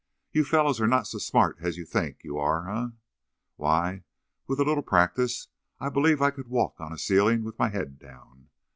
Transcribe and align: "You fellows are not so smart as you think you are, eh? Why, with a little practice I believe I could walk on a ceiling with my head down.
"You 0.31 0.45
fellows 0.45 0.81
are 0.81 0.87
not 0.87 1.05
so 1.05 1.19
smart 1.19 1.57
as 1.59 1.77
you 1.77 1.85
think 1.85 2.23
you 2.23 2.39
are, 2.39 2.67
eh? 2.75 2.87
Why, 3.55 4.03
with 4.47 4.59
a 4.59 4.63
little 4.63 4.81
practice 4.81 5.49
I 5.79 5.89
believe 5.89 6.23
I 6.23 6.31
could 6.31 6.47
walk 6.47 6.81
on 6.81 6.91
a 6.91 6.97
ceiling 6.97 7.43
with 7.43 7.59
my 7.59 7.69
head 7.69 7.99
down. 7.99 8.49